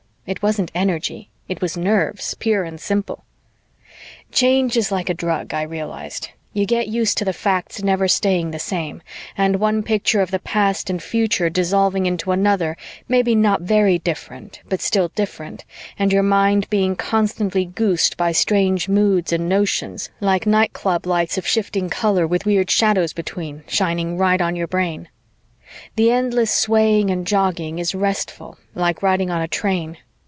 [0.27, 3.25] It wasn't energy; it was nerves, pure and simple.
[4.31, 8.51] Change is like a drug, I realized you get used to the facts never staying
[8.51, 9.01] the same,
[9.35, 12.77] and one picture of the past and future dissolving into another
[13.09, 15.65] maybe not very different but still different,
[15.99, 21.47] and your mind being constantly goosed by strange moods and notions, like nightclub lights of
[21.47, 25.09] shifting color with weird shadows between shining right on your brain.
[25.97, 29.97] The endless swaying and jogging is restful, like riding on a train.